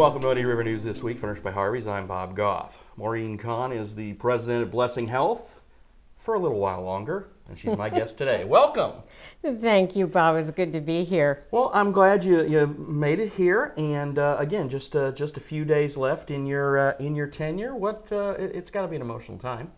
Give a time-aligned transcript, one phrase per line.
[0.00, 1.86] welcome to Muddy River News this week, finished by Harvey's.
[1.86, 2.78] I'm Bob Gough.
[2.96, 5.60] Maureen Kahn is the president of Blessing Health
[6.18, 8.44] for a little while longer, and she's my guest today.
[8.46, 9.02] Welcome.
[9.42, 10.36] Thank you, Bob.
[10.36, 11.44] It's good to be here.
[11.50, 15.40] Well, I'm glad you, you made it here, and uh, again, just uh, just a
[15.40, 17.74] few days left in your uh, in your tenure.
[17.74, 19.70] What uh, it, it's got to be an emotional time.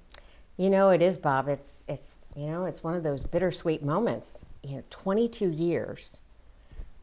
[0.57, 1.49] You know, it is, Bob.
[1.49, 4.45] It's it's you know, it's one of those bittersweet moments.
[4.63, 6.21] You know, 22 years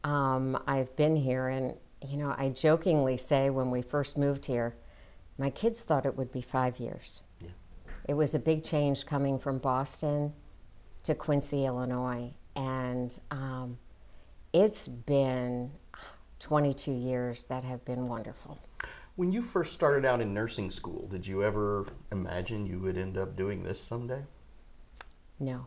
[0.04, 1.74] um, I've been here, and
[2.06, 4.76] you know, I jokingly say when we first moved here,
[5.38, 7.22] my kids thought it would be five years.
[7.40, 7.50] Yeah.
[8.08, 10.32] It was a big change coming from Boston
[11.04, 13.78] to Quincy, Illinois, and um,
[14.52, 15.70] it's been
[16.40, 18.58] 22 years that have been wonderful.
[19.16, 23.18] When you first started out in nursing school, did you ever imagine you would end
[23.18, 24.22] up doing this someday?
[25.38, 25.66] No,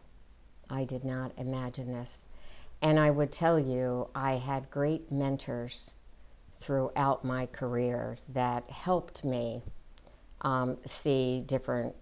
[0.70, 2.26] I did not imagine this.
[2.82, 5.94] And I would tell you, I had great mentors
[6.64, 9.62] throughout my career that helped me
[10.42, 11.94] um, see different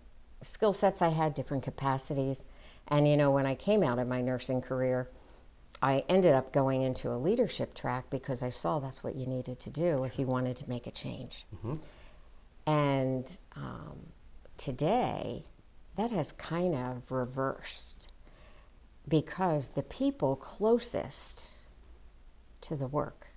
[0.41, 2.45] skill sets I had, different capacities.
[2.87, 5.09] And you know, when I came out of my nursing career,
[5.81, 9.59] I ended up going into a leadership track because I saw that's what you needed
[9.61, 11.45] to do if you wanted to make a change.
[11.55, 11.75] Mm-hmm.
[12.67, 13.97] And um,
[14.57, 15.45] today,
[15.95, 18.11] that has kind of reversed
[19.07, 21.53] because the people closest
[22.61, 23.30] to the work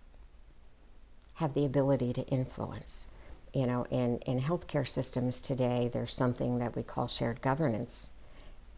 [1.34, 3.08] have the ability to influence.
[3.52, 8.10] You know, in, in healthcare systems today, there's something that we call shared governance.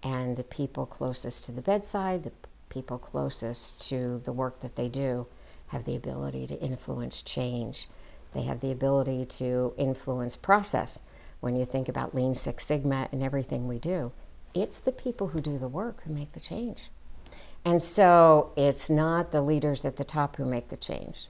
[0.03, 2.33] And the people closest to the bedside, the
[2.69, 5.27] people closest to the work that they do,
[5.69, 7.89] have the ability to influence change.
[8.33, 11.01] They have the ability to influence process.
[11.41, 14.13] When you think about Lean Six Sigma and everything we do,
[14.55, 16.91] it's the people who do the work who make the change.
[17.65, 21.29] And so it's not the leaders at the top who make the change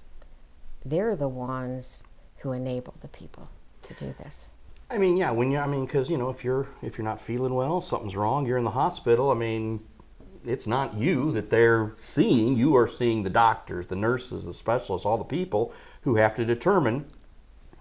[0.91, 2.03] they're the ones
[2.39, 3.49] who enable the people
[3.83, 4.53] to do this.
[4.89, 7.21] I mean, yeah, when you, I mean, because you know, if you're if you're not
[7.21, 9.31] feeling well, something's wrong, you're in the hospital.
[9.31, 9.85] I mean,
[10.45, 12.57] it's not you that they're seeing.
[12.57, 16.45] You are seeing the doctors, the nurses, the specialists, all the people who have to
[16.45, 17.07] determine,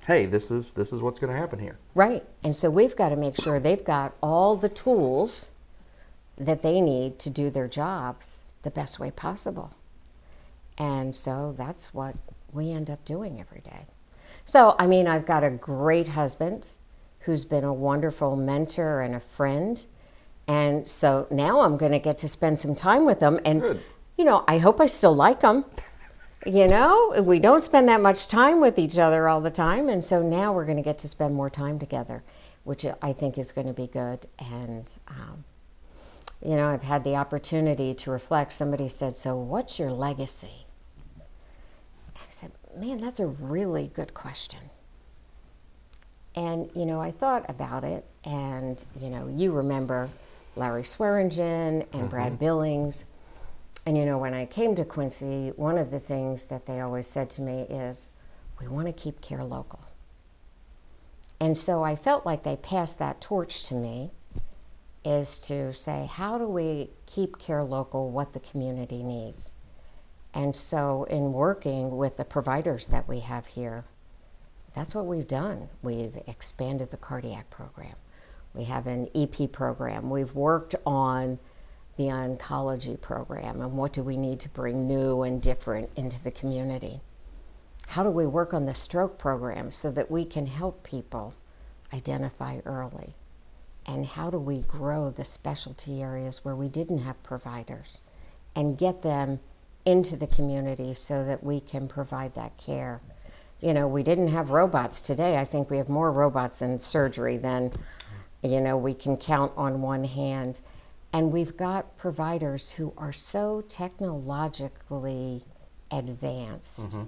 [0.07, 1.77] hey, this is this is what's going to happen here.
[1.93, 5.49] Right, and so we've got to make sure they've got all the tools
[6.37, 9.75] that they need to do their jobs the best way possible.
[10.77, 12.17] And so that's what
[12.55, 13.85] we end up doing every day.
[14.45, 16.69] So, I mean, I've got a great husband
[17.21, 19.85] who's been a wonderful mentor and a friend.
[20.47, 23.39] And so now I'm going to get to spend some time with him.
[23.43, 23.81] And, Good.
[24.15, 25.65] you know, I hope I still like him.
[26.45, 29.89] You know, we don't spend that much time with each other all the time.
[29.89, 32.23] And so now we're going to get to spend more time together,
[32.63, 34.27] which I think is going to be good.
[34.37, 35.43] And, um,
[36.43, 38.53] you know, I've had the opportunity to reflect.
[38.53, 40.64] Somebody said, So, what's your legacy?
[42.77, 44.59] Man, that's a really good question.
[46.35, 50.09] And, you know, I thought about it, and, you know, you remember
[50.55, 52.07] Larry Swearingen and mm-hmm.
[52.07, 53.05] Brad Billings.
[53.85, 57.07] And, you know, when I came to Quincy, one of the things that they always
[57.07, 58.11] said to me is,
[58.59, 59.79] we want to keep care local.
[61.39, 64.11] And so I felt like they passed that torch to me
[65.03, 69.54] is to say, how do we keep care local what the community needs?
[70.35, 73.85] And so, in working with the providers that we have here,
[74.75, 75.69] that's what we've done.
[75.81, 77.95] We've expanded the cardiac program.
[78.53, 80.09] We have an EP program.
[80.09, 81.39] We've worked on
[81.95, 86.31] the oncology program and what do we need to bring new and different into the
[86.31, 86.99] community.
[87.87, 91.33] How do we work on the stroke program so that we can help people
[91.93, 93.15] identify early?
[93.85, 98.01] And how do we grow the specialty areas where we didn't have providers
[98.53, 99.39] and get them
[99.85, 103.01] into the community so that we can provide that care.
[103.61, 105.37] You know, we didn't have robots today.
[105.37, 107.71] I think we have more robots in surgery than,
[108.43, 110.59] you know, we can count on one hand.
[111.13, 115.43] And we've got providers who are so technologically
[115.89, 117.03] advanced mm-hmm.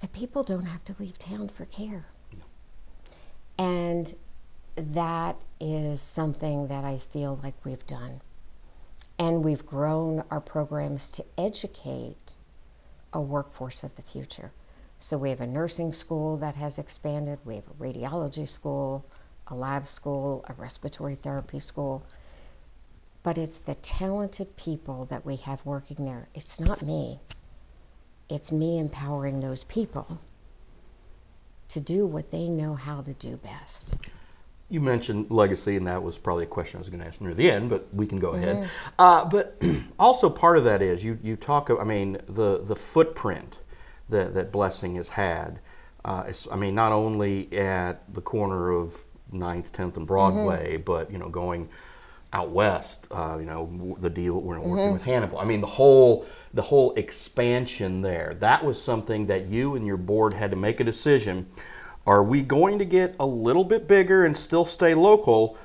[0.00, 2.06] that people don't have to leave town for care.
[3.56, 4.14] And
[4.74, 8.22] that is something that I feel like we've done.
[9.20, 12.36] And we've grown our programs to educate
[13.12, 14.50] a workforce of the future.
[14.98, 19.04] So we have a nursing school that has expanded, we have a radiology school,
[19.46, 22.06] a lab school, a respiratory therapy school.
[23.22, 26.28] But it's the talented people that we have working there.
[26.34, 27.20] It's not me.
[28.30, 30.18] It's me empowering those people
[31.68, 33.96] to do what they know how to do best.
[34.70, 37.34] You mentioned legacy, and that was probably a question I was going to ask near
[37.34, 38.44] the end, but we can go mm-hmm.
[38.44, 38.70] ahead.
[38.98, 39.60] Uh, but
[39.98, 41.70] also, part of that is you, you talk.
[41.70, 43.56] I mean, the the footprint
[44.08, 45.60] that that Blessing has had
[46.04, 48.96] Uh, I mean, not only at the corner of
[49.32, 51.68] 9th, 10th, and Broadway, but you know, going
[52.32, 53.06] out west.
[53.10, 55.38] Uh, you know, the deal we're working with Hannibal.
[55.38, 58.34] I mean, the whole the whole expansion there.
[58.40, 61.46] That was something that you and your board had to make a decision.
[62.10, 65.56] Are we going to get a little bit bigger and still stay local?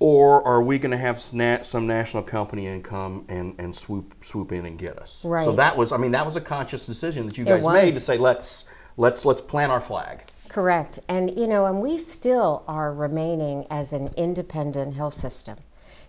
[0.00, 4.50] Or are we going to have some national company and come and, and swoop swoop
[4.50, 5.20] in and get us?
[5.22, 5.44] Right.
[5.44, 8.00] So that was, I mean, that was a conscious decision that you guys made to
[8.00, 8.64] say let's
[8.96, 10.24] let's let's plant our flag.
[10.48, 10.98] Correct.
[11.08, 15.58] And, you know, and we still are remaining as an independent health system.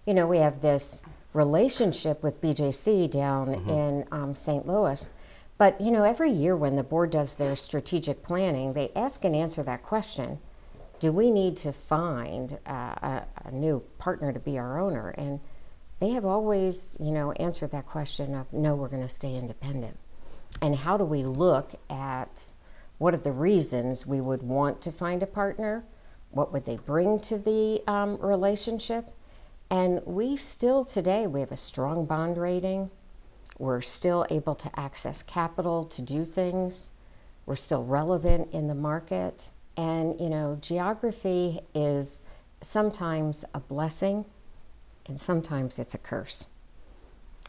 [0.04, 1.04] You know, we have this
[1.34, 4.68] relationship with BJC down in um, St.
[4.68, 5.12] Louis.
[5.58, 9.36] But, you know, every year when the board does their strategic planning, they ask and
[9.36, 10.40] answer that question
[11.00, 15.10] Do we need to find uh, a, a new partner to be our owner?
[15.10, 15.40] And
[16.00, 19.98] they have always, you know, answered that question of no, we're going to stay independent.
[20.62, 22.52] And how do we look at
[22.98, 25.84] what are the reasons we would want to find a partner?
[26.32, 29.12] What would they bring to the um, relationship?
[29.70, 32.92] And we still today, we have a strong bond rating.
[33.58, 36.90] We're still able to access capital to do things.
[37.46, 39.52] We're still relevant in the market.
[39.78, 42.22] And, you know, geography is
[42.62, 44.26] sometimes a blessing
[45.08, 46.48] and sometimes it's a curse.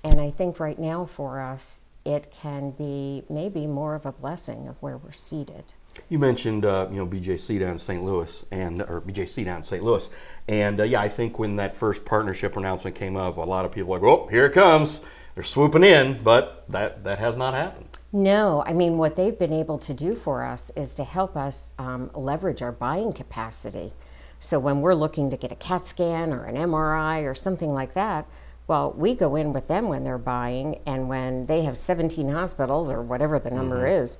[0.05, 4.69] And I think right now for us, it can be maybe more of a blessing
[4.69, 5.75] of where we're seated.
[6.09, 8.05] You mentioned uh, you know BJC down in St.
[8.05, 9.83] Louis and or BJC down in St.
[9.83, 10.09] Louis,
[10.47, 13.73] and uh, yeah, I think when that first partnership announcement came up, a lot of
[13.73, 15.01] people were like, "Oh, here it comes!
[15.37, 17.97] They're swooping in," but that that has not happened.
[18.11, 21.73] No, I mean, what they've been able to do for us is to help us
[21.79, 23.93] um, leverage our buying capacity.
[24.41, 27.93] So when we're looking to get a CAT scan or an MRI or something like
[27.93, 28.27] that,
[28.67, 32.91] well, we go in with them when they're buying, and when they have 17 hospitals
[32.91, 34.19] or whatever the number is,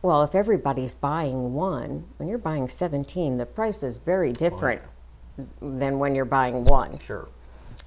[0.00, 4.82] well, if everybody's buying one, when you're buying 17, the price is very different
[5.60, 6.98] than when you're buying one.
[7.00, 7.28] Sure.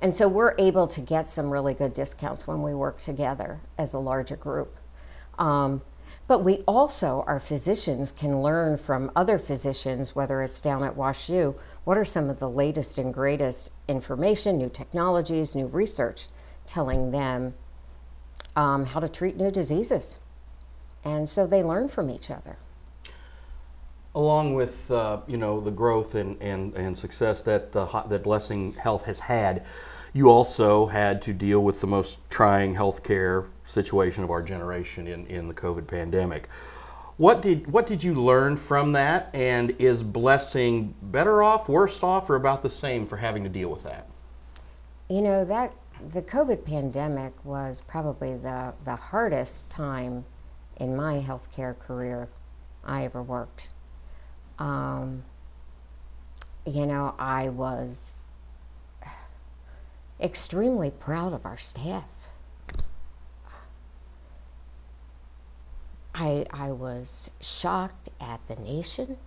[0.01, 3.93] And so we're able to get some really good discounts when we work together as
[3.93, 4.77] a larger group.
[5.39, 5.81] Um,
[6.27, 11.55] but we also, our physicians, can learn from other physicians, whether it's down at WashU,
[11.83, 16.27] what are some of the latest and greatest information, new technologies, new research,
[16.65, 17.55] telling them
[18.55, 20.19] um, how to treat new diseases.
[21.03, 22.57] And so they learn from each other.
[24.17, 28.73] Along with uh, you know the growth and, and, and success that the that Blessing
[28.73, 29.63] Health has had,
[30.11, 35.27] you also had to deal with the most trying healthcare situation of our generation in,
[35.27, 36.49] in the COVID pandemic.
[37.17, 39.29] What did what did you learn from that?
[39.35, 43.69] And is Blessing better off, worse off, or about the same for having to deal
[43.69, 44.09] with that?
[45.09, 45.73] You know that
[46.11, 50.25] the COVID pandemic was probably the the hardest time
[50.77, 52.29] in my healthcare career
[52.83, 53.69] I ever worked.
[54.59, 55.23] Um,
[56.65, 58.23] you know, I was
[60.19, 62.05] extremely proud of our staff.
[66.15, 69.17] I I was shocked at the nation.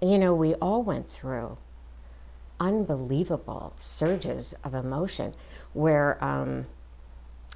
[0.00, 1.56] You know, we all went through
[2.60, 5.32] unbelievable surges of emotion
[5.72, 6.66] where um,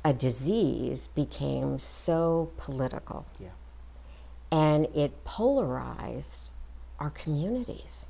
[0.05, 3.49] a disease became so political Yeah.
[4.51, 6.52] and it polarized
[7.03, 8.09] our communities.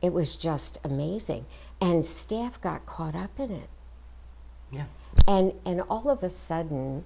[0.00, 1.46] It was just amazing.
[1.80, 3.68] And staff got caught up in it.
[4.70, 4.84] Yeah.
[5.26, 7.04] And, and all of a sudden,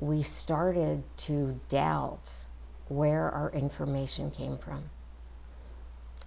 [0.00, 2.46] we started to doubt
[2.88, 4.90] where our information came from.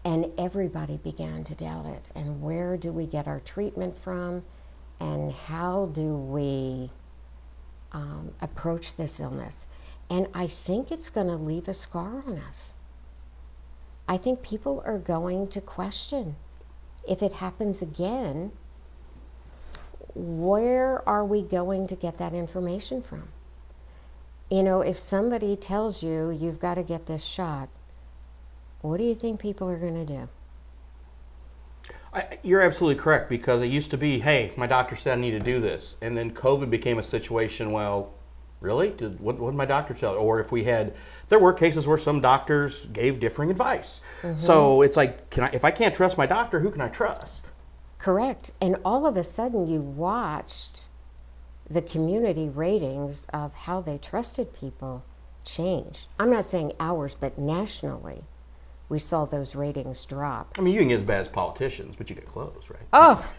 [0.05, 2.09] And everybody began to doubt it.
[2.15, 4.43] And where do we get our treatment from?
[5.00, 6.91] And how do we
[7.91, 9.67] um, approach this illness?
[10.09, 12.76] And I think it's going to leave a scar on us.
[14.07, 16.37] I think people are going to question
[17.07, 18.51] if it happens again,
[20.13, 23.29] where are we going to get that information from?
[24.49, 27.69] You know, if somebody tells you you've got to get this shot,
[28.81, 30.29] what do you think people are going to do?
[32.13, 35.31] I, you're absolutely correct because it used to be, hey, my doctor said I need
[35.31, 37.71] to do this, and then COVID became a situation.
[37.71, 38.13] Well,
[38.59, 40.15] really, did what, what did my doctor tell?
[40.15, 40.93] Or if we had,
[41.29, 44.01] there were cases where some doctors gave differing advice.
[44.21, 44.37] Mm-hmm.
[44.37, 45.49] So it's like, can I?
[45.53, 47.45] If I can't trust my doctor, who can I trust?
[47.97, 48.51] Correct.
[48.61, 50.85] And all of a sudden, you watched
[51.69, 55.03] the community ratings of how they trusted people
[55.43, 56.07] change.
[56.19, 58.23] I'm not saying ours, but nationally,
[58.89, 60.55] we saw those ratings drop.
[60.57, 62.87] I mean, you can get as bad as politicians, but you get close, right?
[62.93, 63.29] Oh,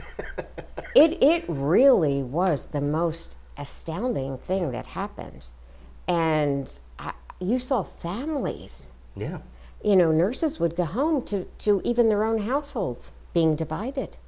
[0.94, 5.52] it it really was the most astounding thing that happened,
[6.06, 8.88] and I you saw families.
[9.16, 9.38] Yeah.
[9.82, 14.18] You know, nurses would go home to, to even their own households being divided.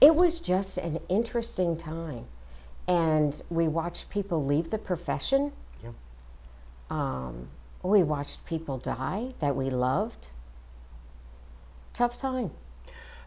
[0.00, 2.26] It was just an interesting time.
[2.88, 5.52] And we watched people leave the profession.
[5.82, 5.90] Yeah.
[6.88, 7.48] Um,
[7.82, 10.30] we watched people die that we loved.
[11.92, 12.50] Tough time.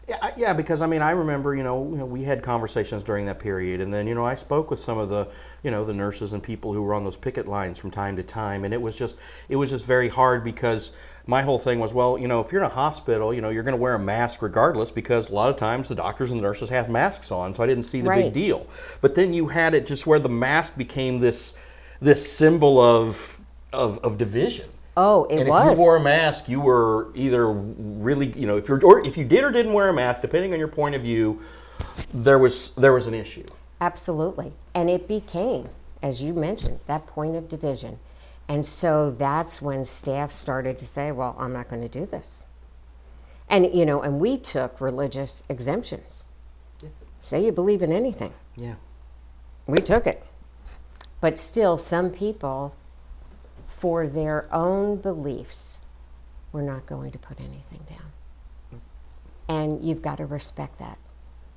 [0.06, 3.02] Yeah, I- yeah, because I mean, I remember, you know, you know, we had conversations
[3.02, 5.28] during that period, and then, you know, I spoke with some of the,
[5.62, 8.22] you know, the nurses and people who were on those picket lines from time to
[8.22, 9.16] time, and it was just,
[9.48, 10.90] it was just very hard because
[11.26, 13.62] my whole thing was, well, you know, if you're in a hospital, you know, you're
[13.62, 16.42] going to wear a mask regardless because a lot of times the doctors and the
[16.42, 18.24] nurses have masks on, so I didn't see the Right.
[18.24, 18.66] big deal.
[19.00, 21.54] But then you had it just where the mask became this,
[22.02, 23.40] this symbol of,
[23.72, 24.68] of, of division.
[24.96, 25.72] Oh, it and was.
[25.72, 29.16] if you wore a mask, you were either really, you know, if you're, or if
[29.16, 31.40] you did or didn't wear a mask, depending on your point of view,
[32.12, 33.44] there was there was an issue.
[33.80, 34.52] Absolutely.
[34.74, 35.68] And it became,
[36.02, 37.98] as you mentioned, that point of division.
[38.48, 42.46] And so that's when staff started to say, well, I'm not going to do this.
[43.48, 46.24] And, you know, and we took religious exemptions.
[47.20, 48.32] Say you believe in anything.
[48.56, 48.74] Yeah.
[49.66, 50.24] We took it.
[51.20, 52.74] But still, some people,
[53.84, 55.78] for their own beliefs,
[56.52, 58.80] we're not going to put anything down.
[59.46, 60.96] And you've got to respect that.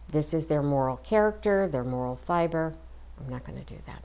[0.09, 2.75] This is their moral character, their moral fiber.
[3.17, 4.03] I'm not going to do that.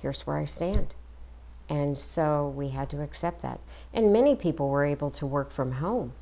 [0.00, 0.94] Here's where I stand.
[1.68, 3.60] And so we had to accept that.
[3.92, 6.14] And many people were able to work from home.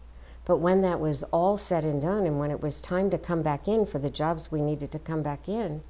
[0.44, 3.42] But when that was all said and done, and when it was time to come
[3.44, 5.84] back in for the jobs we needed to come back in,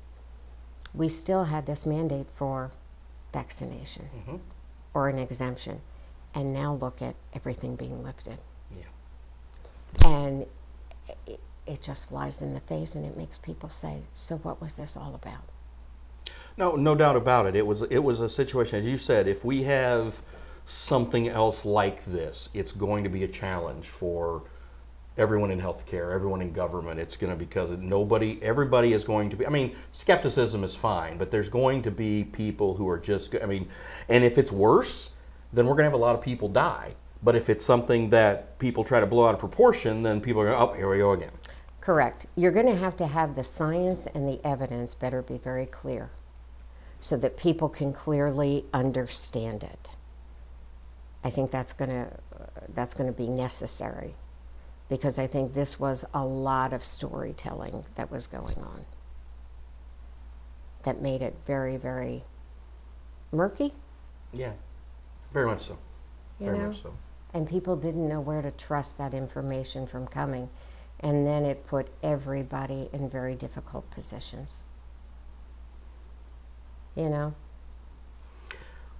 [0.92, 2.70] we still had this mandate for
[3.32, 4.40] vaccination Mhm.
[4.94, 5.80] Or an exemption.
[6.34, 8.38] And now look at everything being lifted.
[8.70, 10.06] Yeah.
[10.06, 10.46] And
[11.26, 14.74] it, it just flies in the face and it makes people say, So, what was
[14.74, 15.44] this all about?
[16.56, 17.56] No, no doubt about it.
[17.56, 19.26] It was it was a situation, as you said.
[19.26, 20.20] If we have
[20.66, 24.42] something else like this, it's going to be a challenge for
[25.16, 26.98] everyone in healthcare, everyone in government.
[26.98, 29.46] It's going to because nobody, everybody is going to be.
[29.46, 33.34] I mean, skepticism is fine, but there's going to be people who are just.
[33.42, 33.68] I mean,
[34.08, 35.10] and if it's worse,
[35.52, 36.94] then we're going to have a lot of people die.
[37.22, 40.46] But if it's something that people try to blow out of proportion, then people are
[40.46, 41.30] going, oh, here we go again.
[41.80, 42.26] Correct.
[42.36, 46.10] You're going to have to have the science and the evidence better be very clear
[47.00, 49.96] so that people can clearly understand it.
[51.22, 52.18] I think that's going to
[52.74, 54.14] that's going to be necessary
[54.88, 58.84] because I think this was a lot of storytelling that was going on
[60.84, 62.24] that made it very very
[63.32, 63.72] murky,
[64.32, 64.52] Yeah,
[65.32, 65.78] very much so.
[66.38, 66.66] you very know?
[66.68, 66.94] much so.
[67.32, 70.50] and people didn't know where to trust that information from coming
[71.00, 74.66] and then it put everybody in very difficult positions
[76.94, 77.34] you know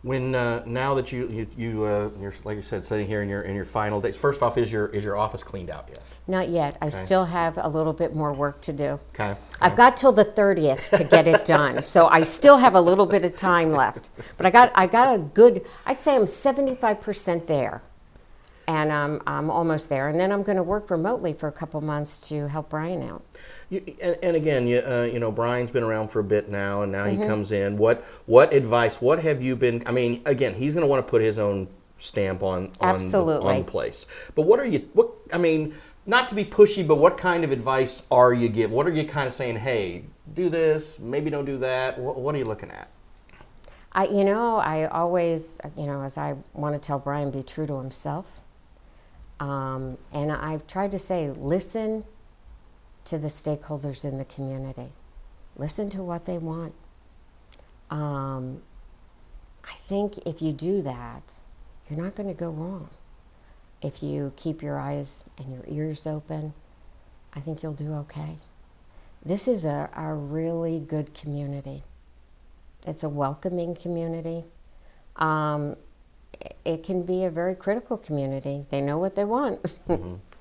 [0.04, 3.28] When uh, now that you you, you uh, you're like you said sitting here in
[3.30, 4.16] your in your final days.
[4.16, 6.00] First off, is your is your office cleaned out yet?
[6.26, 9.34] not yet i still have a little bit more work to do Okay.
[9.60, 13.04] i've got till the 30th to get it done so i still have a little
[13.04, 14.08] bit of time left
[14.38, 17.82] but i got i got a good i'd say i'm 75% there
[18.66, 21.78] and um, i'm almost there and then i'm going to work remotely for a couple
[21.82, 23.22] months to help brian out
[23.70, 26.82] You, and, and again, you, uh, you know, Brian's been around for a bit now,
[26.82, 27.22] and now Mm-hmm.
[27.22, 27.76] he comes in.
[27.78, 28.96] What what advice?
[29.00, 29.82] What have you been?
[29.86, 31.68] I mean, again, he's going to want to put his own
[31.98, 33.54] stamp on on the, Absolutely.
[33.56, 34.06] on place.
[34.34, 34.88] But what are you?
[34.92, 35.74] What I mean,
[36.06, 38.74] not to be pushy, but what kind of advice are you giving?
[38.74, 39.56] What are you kind of saying?
[39.56, 40.04] Hey,
[40.34, 40.98] do this.
[40.98, 41.98] Maybe don't do that.
[41.98, 42.88] What, what are you looking at?
[43.92, 47.66] I, you know, I always, you know, as I want to tell Brian, be true
[47.66, 48.40] to himself.
[49.38, 52.04] Um, and I've tried to say, listen
[53.04, 54.92] to the stakeholders in the community.
[55.56, 56.74] Listen to what they want.
[57.90, 58.62] Um,
[59.64, 61.34] I think if you do that,
[61.88, 62.90] you're not going to go wrong.
[63.82, 66.54] If you keep your eyes and your ears open,
[67.34, 68.38] I think you'll do okay.
[69.24, 71.82] This is a, a really good community.
[72.86, 74.44] It's a welcoming community.
[75.16, 75.76] Um,
[76.64, 78.64] it can be a very critical community.
[78.70, 79.60] They know what they want.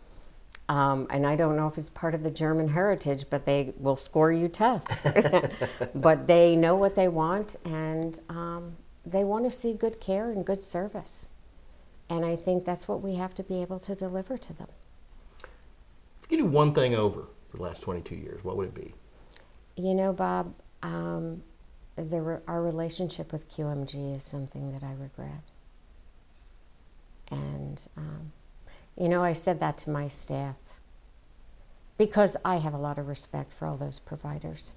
[0.74, 3.96] um, and I don't know if it's part of the German heritage, but they will
[3.96, 4.82] score you tough.
[5.94, 10.44] but they know what they want, and um, they want to see good care and
[10.44, 11.30] good service.
[12.10, 14.70] And I think that's what we have to be able to deliver to them.
[15.44, 18.74] If you could do one thing over for the last 22 years, what would it
[18.74, 18.96] be?
[19.75, 21.44] You know, Bob, um,
[21.98, 25.51] the, re- our relationship with QMG is something that I regret.
[27.30, 28.32] And, um,
[28.98, 30.56] you know, I said that to my staff
[31.98, 34.74] because I have a lot of respect for all those providers.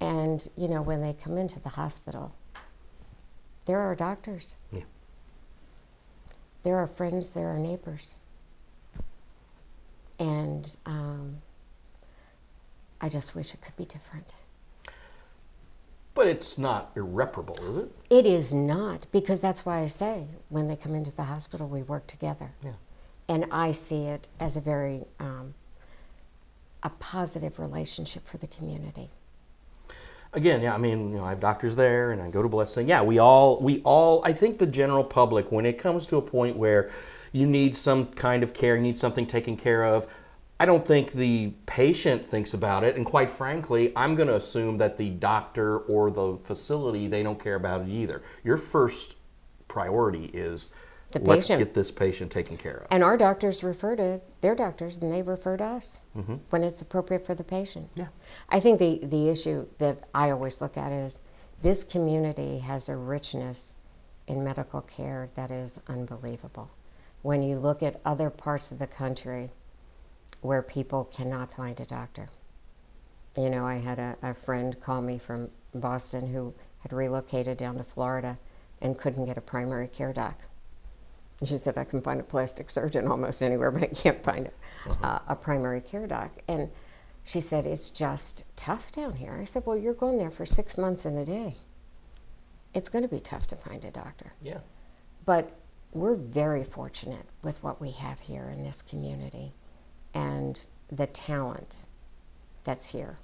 [0.00, 2.34] And, you know, when they come into the hospital,
[3.66, 4.56] there are doctors.
[4.72, 4.82] Yeah.
[6.62, 8.18] They're friends, there are neighbors.
[10.18, 11.42] And um,
[13.00, 14.32] I just wish it could be different.
[16.14, 17.92] But it's not irreparable, is it?
[18.08, 21.82] It is not, because that's why I say when they come into the hospital, we
[21.82, 22.52] work together.
[22.62, 22.74] Yeah.
[23.28, 25.54] And I see it as a very um,
[26.84, 29.10] a positive relationship for the community.
[30.34, 32.88] Again, yeah, I mean, you know, I have doctors there, and I go to Blessing.
[32.88, 34.22] Yeah, we all, we all.
[34.24, 36.90] I think the general public, when it comes to a point where
[37.32, 40.06] you need some kind of care, you need something taken care of.
[40.58, 44.78] I don't think the patient thinks about it, and quite frankly, I'm going to assume
[44.78, 48.22] that the doctor or the facility they don't care about it either.
[48.42, 49.14] Your first
[49.68, 50.70] priority is
[51.14, 51.60] The let's patient.
[51.60, 52.86] get this patient taken care of.
[52.90, 56.34] And our doctors refer to their doctors, and they refer to us mm-hmm.
[56.50, 57.88] when it's appropriate for the patient.
[57.94, 58.08] Yeah.
[58.48, 61.20] I think the, the issue that I always look at is
[61.62, 63.74] this community has a richness
[64.26, 66.70] in medical care that is unbelievable.
[67.22, 69.50] When you look at other parts of the country
[70.44, 72.28] where people cannot find a doctor.
[73.34, 77.78] You know, I had a, a friend call me from Boston who had relocated down
[77.78, 78.38] to Florida
[78.82, 80.42] and couldn't get a primary care doc.
[81.42, 84.50] She said, I can find a plastic surgeon almost anywhere, but I can't find
[85.02, 86.30] a, uh, a primary care doc.
[86.46, 86.70] And
[87.24, 89.38] she said, It's just tough down here.
[89.40, 91.56] I said, Well, you're going there for six months and a day.
[92.72, 94.34] It's going to be tough to find a doctor.
[94.42, 94.58] Yeah.
[95.24, 95.56] But
[95.92, 99.54] we're very fortunate with what we have here in this community
[100.12, 101.86] and the talent
[102.64, 103.18] that's here.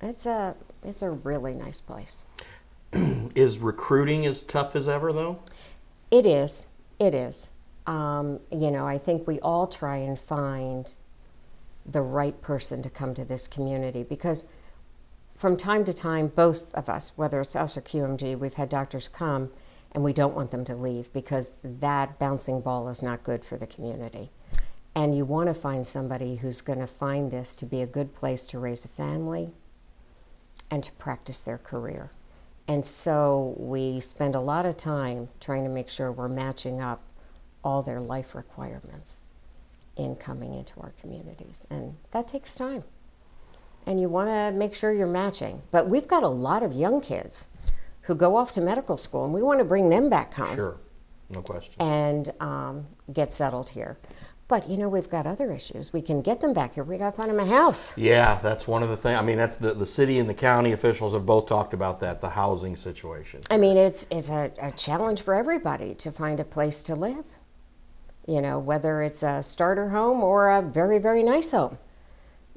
[0.00, 2.24] It's a, it's a really nice place.
[2.92, 5.40] Is recruiting as tough as ever, though?
[6.10, 6.68] It is.
[6.98, 7.50] It is.
[7.86, 10.90] Um, you know, I think we all try and find
[11.86, 14.46] the right person to come to this community because
[15.36, 19.08] from time to time, both of us, whether it's us or QMG, we've had doctors
[19.08, 19.50] come
[19.92, 23.56] and we don't want them to leave because that bouncing ball is not good for
[23.56, 24.30] the community.
[24.94, 28.14] And you want to find somebody who's going to find this to be a good
[28.14, 29.52] place to raise a family
[30.70, 32.10] and to practice their career.
[32.68, 37.00] And so we spend a lot of time trying to make sure we're matching up
[37.64, 39.22] all their life requirements
[39.96, 41.66] in coming into our communities.
[41.70, 42.84] And that takes time.
[43.86, 45.62] And you want to make sure you're matching.
[45.70, 47.46] But we've got a lot of young kids
[48.02, 50.76] who go off to medical school, and we want to bring them back home Sure.
[51.30, 51.74] No question.
[51.80, 53.98] and um, get settled here.
[54.48, 55.92] But you know, we've got other issues.
[55.92, 56.82] We can get them back here.
[56.82, 57.96] We got to find them a house.
[57.98, 59.18] Yeah, that's one of the things.
[59.18, 62.22] I mean, that's the, the city and the county officials have both talked about that,
[62.22, 63.42] the housing situation.
[63.50, 67.26] I mean, it's it's a, a challenge for everybody to find a place to live.
[68.26, 71.76] You know, whether it's a starter home or a very very nice home.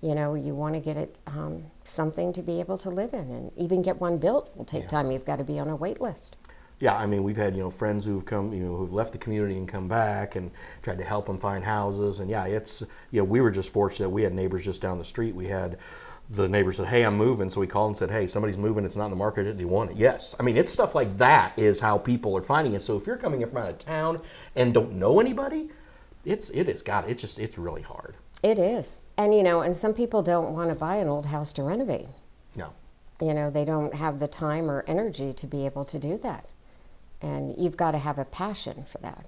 [0.02, 3.30] You know, you want to get it um, something to be able to live in,
[3.30, 5.12] and even get one built will take time.
[5.12, 6.38] You've got to be on a wait list.
[6.82, 9.18] Yeah, I mean, we've had you know friends who've come, you know, who've left the
[9.18, 12.20] community and come back and tried to help them find houses.
[12.20, 14.10] And yeah, it's you know, we were just fortunate.
[14.10, 15.36] We had neighbors just down the street.
[15.36, 15.78] We had
[16.30, 18.84] the neighbor said, "Hey, I'm moving," so we called and said, "Hey, somebody's moving.
[18.84, 19.56] It's not in the market.
[19.56, 20.36] Do you want it?" Yes.
[20.40, 22.84] I mean, it's stuff like that is how people are finding it.
[22.84, 24.20] So if you're coming in from out of town
[24.56, 25.70] and don't know anybody,
[26.26, 27.08] it's it is God.
[27.08, 28.16] It's just it's really hard.
[28.42, 31.54] It is, and you know, and some people don't want to buy an old house
[31.54, 32.08] to renovate.
[32.56, 32.70] No.
[33.20, 36.46] You know, they don't have the time or energy to be able to do that,
[37.22, 39.28] and you've got to have a passion for that.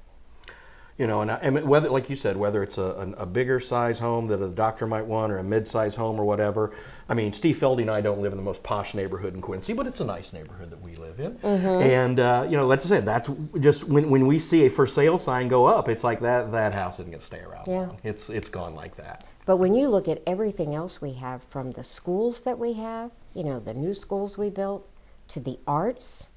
[0.97, 3.97] You know, and, I, and whether, like you said, whether it's a, a, bigger size
[3.97, 6.71] home that a doctor might want or a mid-size home or whatever.
[7.09, 9.73] I mean, Steve Feldy and I don't live in the most posh neighborhood in Quincy,
[9.73, 11.39] but it's a nice neighborhood that we live in.
[11.43, 13.27] And uh, you know, let's say that's
[13.59, 16.73] just when, when we see a for sale sign go up, it's like that that
[16.73, 17.87] house isn't going to stay around Yeah.
[17.87, 17.97] long.
[18.03, 19.25] It's it's gone like that.
[19.47, 23.11] But when you look at everything else we have, from the schools that we have,
[23.33, 24.87] you know, the new schools we built,
[25.29, 26.29] to the arts,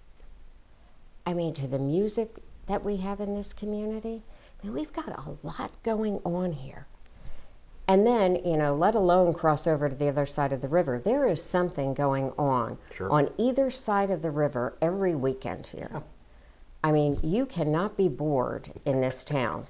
[1.26, 2.36] I mean, to the music
[2.66, 4.22] that we have in this community,
[4.62, 6.86] I mean, we've got a lot going on here.
[7.88, 10.98] And then, you know, let alone cross over to the other side of the river,
[10.98, 13.10] there is something going on Sure.
[13.10, 16.02] on either side of the river every weekend here.
[16.82, 19.66] I mean, you cannot be bored in this town.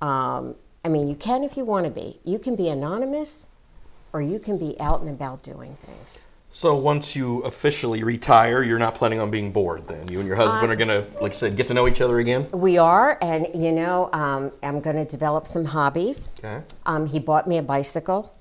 [0.00, 2.20] Um, I mean, you can if you want to be.
[2.24, 3.48] You can be anonymous,
[4.12, 6.27] or you can be out and about doing things.
[6.58, 9.86] So once you officially retire, you're not planning on being bored.
[9.86, 12.00] Then you and your husband are going to, like I said, get to know each
[12.00, 12.50] other again.
[12.50, 16.32] We are, and you know, um, I'm going to develop some hobbies.
[16.40, 16.64] Okay.
[16.84, 18.34] Um, he bought me a bicycle,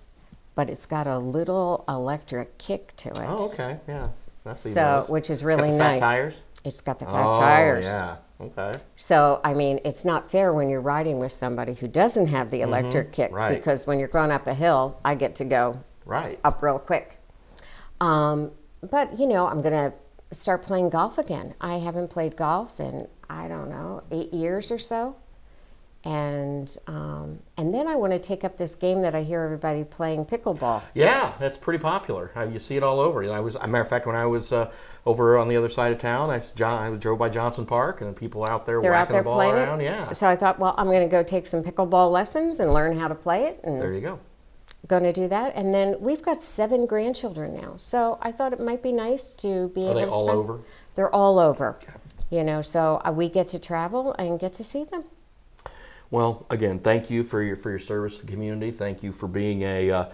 [0.56, 3.20] but it's got a little electric kick to it.
[3.20, 3.78] Oh, okay.
[3.88, 4.08] Yeah.
[4.56, 5.10] So, nice.
[5.10, 6.00] which is really nice.
[6.00, 6.42] Tires.
[6.66, 7.86] It's got the fat oh, tires.
[7.86, 8.16] yeah.
[8.42, 8.80] Okay.
[8.96, 12.62] So, I mean, it's not fair when you're riding with somebody who doesn't have the
[12.62, 13.36] electric kick Mm-hmm.
[13.36, 13.56] right.
[13.56, 16.40] because when you're going up a hill, I get to go Right.
[16.44, 17.20] up real quick.
[18.00, 19.94] Um, but, you know, I'm going to
[20.36, 21.54] start playing golf again.
[21.62, 25.18] I haven't played golf in I don't know eight years or so,
[26.04, 29.84] and um, and then I want to take up this game that I hear everybody
[29.84, 30.82] playing pickleball.
[30.94, 32.32] Yeah, that's pretty popular.
[32.36, 33.30] Uh, You see it all over.
[33.32, 34.72] I was, a matter of fact, when I was uh,
[35.06, 38.16] over on the other side of town, I, John, I drove by Johnson Park, and
[38.16, 39.82] people out there They're out whacking there the ball around.
[39.82, 39.86] it.
[39.86, 42.98] Yeah, So I thought, well, I'm going to go take some pickleball lessons and learn
[42.98, 44.20] how to play it, and there you go.
[44.86, 45.54] Going to do that.
[45.56, 49.70] And then we've got seven grandchildren now, so I thought it might be nice to
[49.70, 50.40] be Are able they to all spend.
[50.40, 50.60] over?
[50.96, 51.78] They're all over.
[52.30, 55.06] You know, so uh, we get to travel and get to see them.
[56.12, 58.72] Well, again, thank you for your for your service to the community.
[58.72, 60.06] Thank you for being a uh,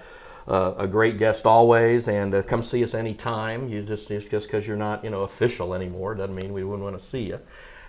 [0.47, 3.69] uh, a great guest always, and uh, come see us anytime.
[3.69, 6.84] You just just just because you're not you know official anymore doesn't mean we wouldn't
[6.84, 7.39] want to see you.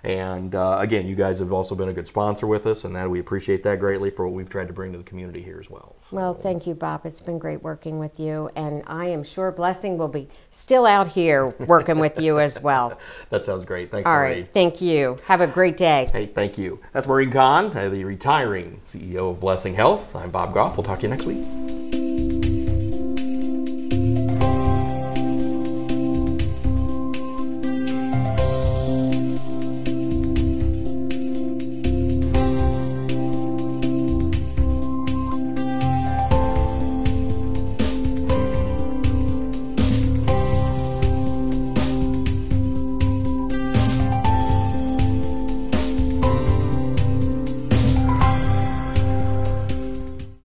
[0.04, 3.08] And uh, again, you guys have also been a good sponsor with us, and that
[3.08, 5.70] we appreciate that greatly for what we've tried to bring to the community here as
[5.70, 5.96] well.
[6.12, 7.06] Well, thank you, Bob.
[7.06, 11.08] It's been great working with you, and I am sure Blessing will be still out
[11.08, 12.98] here working with you as well.
[13.30, 13.90] That sounds great.
[13.90, 14.32] Thanks, All Marie.
[14.32, 15.18] right, thank you.
[15.26, 16.08] Have a great day.
[16.12, 16.80] Hey, thank you.
[16.92, 20.14] That's Maureen Kahn, the retiring CEO of Blessing Health.
[20.14, 20.76] I'm Bob Gough.
[20.76, 21.83] We'll talk to you next week.